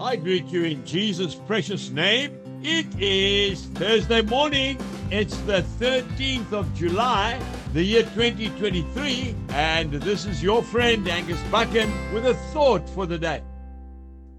[0.00, 2.36] I greet you in Jesus' precious name.
[2.64, 4.76] It is Thursday morning.
[5.10, 7.40] It's the 13th of July,
[7.72, 13.18] the year 2023, and this is your friend Angus Buchan with a thought for the
[13.18, 13.44] day.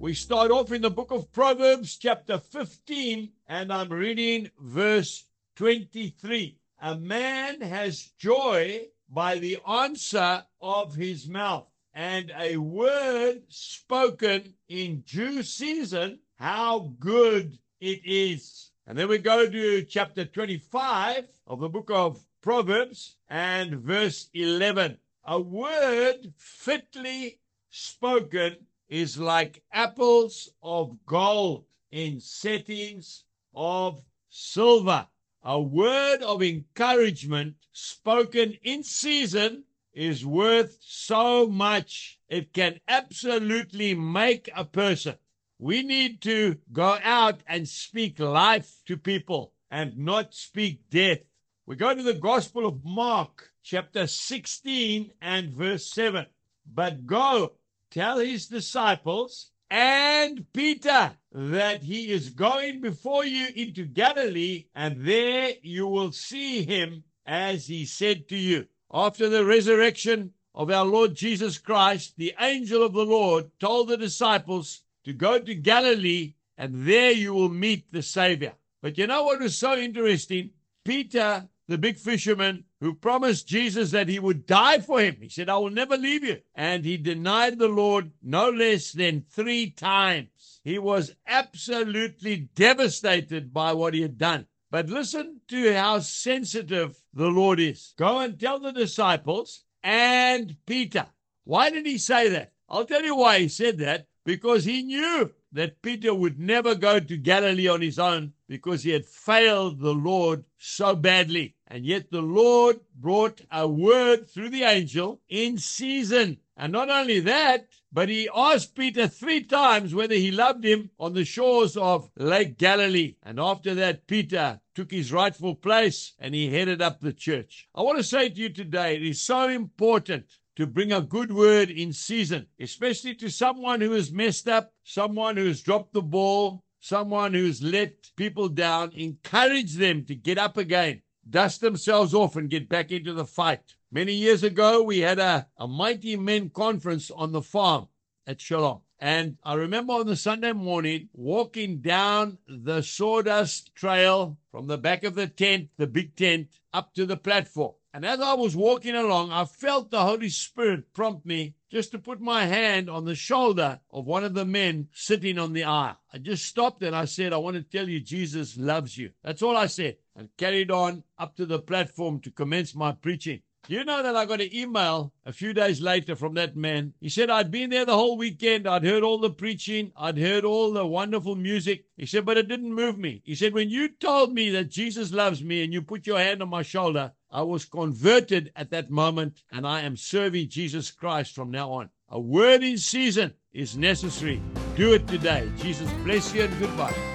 [0.00, 5.24] We start off in the book of Proverbs, chapter 15, and I'm reading verse
[5.54, 6.58] 23.
[6.82, 15.02] A man has joy by the answer of his mouth and a word spoken in
[15.06, 18.72] due season, how good it is.
[18.86, 24.98] And then we go to chapter 25 of the book of Proverbs and verse 11.
[25.24, 27.38] A word fitly
[27.70, 28.56] spoken
[28.88, 33.24] is like apples of gold in settings
[33.54, 35.06] of silver.
[35.44, 42.18] A word of encouragement spoken in season is worth so much.
[42.28, 45.16] It can absolutely make a person.
[45.58, 51.20] We need to go out and speak life to people and not speak death.
[51.66, 56.26] We go to the Gospel of Mark, chapter 16 and verse 7.
[56.66, 57.52] But go
[57.90, 65.52] tell his disciples and Peter that he is going before you into Galilee, and there
[65.62, 68.66] you will see him as he said to you.
[68.92, 73.96] After the resurrection of our Lord Jesus Christ, the angel of the Lord told the
[73.96, 78.54] disciples to go to Galilee and there you will meet the Savior.
[78.80, 80.50] But you know what was so interesting?
[80.84, 85.48] Peter, the big fisherman who promised Jesus that he would die for him, he said,
[85.48, 86.40] I will never leave you.
[86.54, 90.60] And he denied the Lord no less than three times.
[90.62, 94.46] He was absolutely devastated by what he had done.
[94.74, 97.94] But listen to how sensitive the Lord is.
[97.96, 101.06] Go and tell the disciples and Peter.
[101.44, 102.54] Why did he say that?
[102.68, 104.08] I'll tell you why he said that.
[104.24, 108.90] Because he knew that Peter would never go to Galilee on his own because he
[108.90, 111.54] had failed the Lord so badly.
[111.68, 116.38] And yet the Lord brought a word through the angel in season.
[116.56, 121.14] And not only that, but he asked Peter three times whether he loved him on
[121.14, 123.16] the shores of Lake Galilee.
[123.22, 127.68] And after that, Peter took his rightful place and he headed up the church.
[127.74, 130.26] I want to say to you today, it is so important
[130.56, 135.36] to bring a good word in season, especially to someone who has messed up, someone
[135.36, 138.92] who has dropped the ball, someone who's let people down.
[138.92, 143.74] Encourage them to get up again, dust themselves off, and get back into the fight.
[143.90, 147.88] Many years ago, we had a, a mighty men conference on the farm
[148.26, 148.80] at Shalom.
[148.98, 155.04] And I remember on the Sunday morning walking down the sawdust trail from the back
[155.04, 157.74] of the tent, the big tent, up to the platform.
[157.94, 161.98] And as I was walking along, I felt the Holy Spirit prompt me just to
[162.00, 165.96] put my hand on the shoulder of one of the men sitting on the aisle.
[166.12, 169.10] I just stopped and I said, I want to tell you Jesus loves you.
[169.22, 169.98] That's all I said.
[170.16, 173.42] And carried on up to the platform to commence my preaching.
[173.66, 176.92] You know that I got an email a few days later from that man.
[177.00, 178.66] He said, I'd been there the whole weekend.
[178.66, 179.90] I'd heard all the preaching.
[179.96, 181.86] I'd heard all the wonderful music.
[181.96, 183.22] He said, but it didn't move me.
[183.24, 186.42] He said, when you told me that Jesus loves me and you put your hand
[186.42, 191.34] on my shoulder, I was converted at that moment and I am serving Jesus Christ
[191.34, 191.90] from now on.
[192.08, 194.40] A word in season is necessary.
[194.76, 195.50] Do it today.
[195.56, 197.13] Jesus bless you and goodbye.